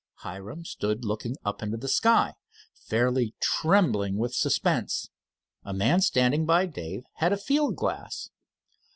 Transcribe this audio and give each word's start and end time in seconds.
Hiram 0.15 0.65
stood 0.65 1.05
looking 1.05 1.35
up 1.45 1.61
into 1.61 1.77
the 1.77 1.87
sky, 1.87 2.33
fairly 2.73 3.35
trembling 3.39 4.17
with 4.17 4.33
suspense. 4.33 5.11
A 5.63 5.75
man 5.75 6.01
standing 6.01 6.47
by 6.47 6.65
Dave 6.65 7.03
had 7.17 7.31
a 7.31 7.37
field 7.37 7.75
glass. 7.75 8.31